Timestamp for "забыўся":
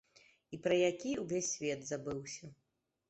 1.93-2.53